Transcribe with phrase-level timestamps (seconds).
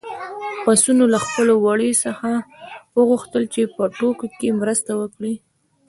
[0.63, 2.29] پسونو له خپل وري څخه
[2.97, 5.33] وغوښتل چې په ټوکو کې مرسته وکړي.